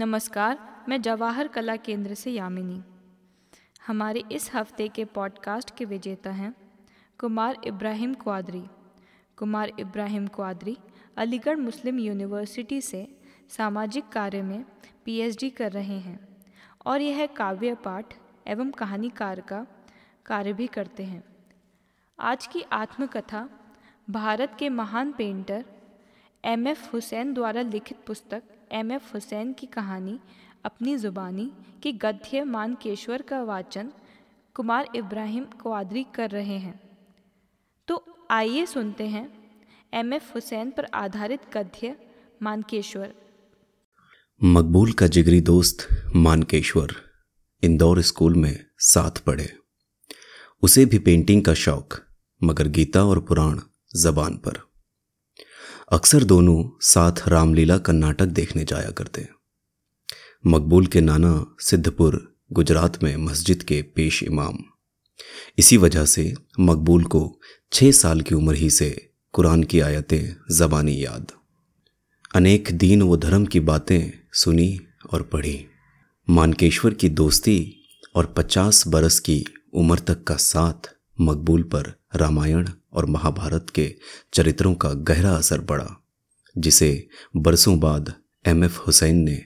[0.00, 2.82] नमस्कार, मैं जवाहर कला केंद्र से यामिनी।
[3.86, 6.52] हमारे इस हफ़्ते के पॉडकास्ट के विजेता हैं
[7.18, 8.62] कुमार इब्राहिम क्वादरी।
[9.36, 10.76] कुमार इब्राहिम क्वादरी
[11.16, 13.16] अलीगढ़ मुस्लिम यूनिवर्सिटी से
[13.48, 14.64] सामाजिक कार्य में
[15.04, 16.28] पीएचडी कर रहे हैं
[16.86, 18.14] और यह काव्य पाठ
[18.46, 19.66] एवं कहानीकार का
[20.26, 21.24] कार्य भी करते हैं।
[22.18, 23.48] आज की आत्मकथा,
[24.10, 25.64] भारत के महान पेंटर
[26.44, 28.42] एम एफ़ हुसैन द्वारा लिखित पुस्तक
[28.72, 30.20] एम एफ़ हुसैन की कहानी,
[30.64, 31.52] अपनी ज़ुबानी
[31.82, 33.92] की गद्य मानकेश्वर का वाचन
[34.54, 36.80] कुमार इब्राहिम क्वादरी कर रहे हैं।
[37.88, 39.30] तो आइए सुनते हैं
[39.94, 41.96] एम एफ़ हुसैन पर आधारित गद्य
[42.42, 43.14] मानकेश्वर।
[44.44, 46.94] मकबूल का जिगरी दोस्त मानकेश्वर
[47.62, 49.52] इंदौर स्कूल में साथ पढ़े।
[50.62, 51.94] उसे भी पेंटिंग का शौक,
[52.44, 53.60] मगर गीता और पुराण
[53.96, 54.67] जबान पर।
[55.92, 59.28] अक्सर दोनों साथ रामलीला का नाटक देखने जाया करते।
[60.46, 64.58] मकबूल के नाना सिद्धपुर, गुजरात में मस्जिद के पेश इमाम।
[65.58, 67.40] इसी वजह से मकबूल को
[67.72, 71.26] छः साल की उम्र ही से कुरान की आयतें, जबानी याद।
[72.34, 74.80] अनेक दीन व धर्म की बातें सुनी
[75.12, 75.66] और पढ़ी।
[76.30, 79.44] मानकेश्वर की दोस्ती और पचास बरस की
[79.74, 83.94] उम्र तक का साथ मकबूल पर रामायण और महाभारत के
[84.32, 85.88] चरित्रों का गहरा असर पड़ा,
[86.56, 88.12] जिसे बरसों बाद
[88.46, 89.44] एम एफ़ हुसैन ने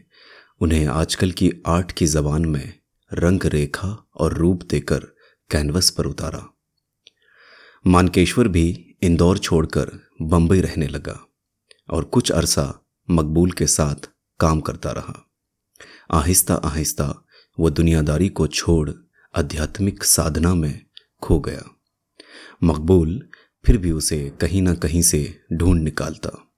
[0.61, 2.73] उन्हें आजकल की आर्ट की जबान में
[3.11, 5.07] रंग रेखा और रूप देकर
[5.51, 6.47] कैनवस पर उतारा।
[7.87, 9.91] मानकेश्वर भी इंदौर छोड़कर
[10.23, 11.19] बंबई रहने लगा
[11.91, 12.73] और कुछ अरसा
[13.09, 14.09] मकबूल के साथ
[14.41, 15.19] काम करता रहा।
[16.13, 17.15] आहिस्ता आहिस्ता
[17.59, 18.91] वह दुनियादारी को छोड़
[19.35, 20.85] आध्यात्मिक साधना में
[21.23, 21.63] खो गया।
[22.65, 23.29] मकबूल
[23.67, 26.53] फिर भी उसे कहीं ना कहीं से ढूंढ निकालता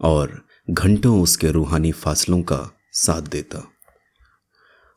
[0.00, 3.72] और घंटों उसके रूहानी फासलों का साथ देता।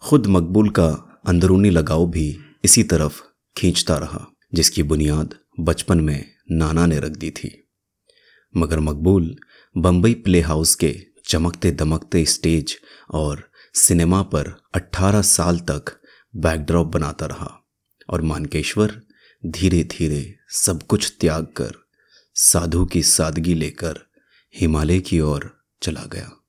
[0.01, 0.87] खुद मकबूल का
[1.25, 3.21] अंदरूनी लगाव भी इसी तरफ़
[3.57, 7.69] खींचता रहा, जिसकी बुनियाद बचपन में नाना ने रख दी थी।
[8.57, 9.35] मगर मकबूल
[9.77, 12.77] बम्बई प्ले हाउस के चमकते दमकते स्टेज
[13.11, 16.01] और सिनेमा पर 18 साल तक
[16.35, 17.61] बैकड्रॉप बनाता रहा
[18.09, 19.01] और मानकेश्वर
[19.45, 21.71] धीरे धीरे सब कुछ त्याग कर
[22.35, 23.99] साधु की सादगी लेकर
[24.55, 26.44] हिमालय की ओर चला गया।